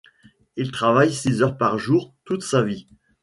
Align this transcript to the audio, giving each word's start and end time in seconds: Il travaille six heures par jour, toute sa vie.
Il 0.57 0.71
travaille 0.71 1.13
six 1.13 1.43
heures 1.43 1.59
par 1.59 1.77
jour, 1.77 2.15
toute 2.25 2.41
sa 2.41 2.63
vie. 2.63 2.87